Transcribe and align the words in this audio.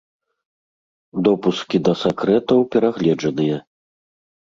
Допускі 1.27 1.77
да 1.89 1.93
сакрэтаў 2.03 2.59
перагледжаныя. 2.75 3.65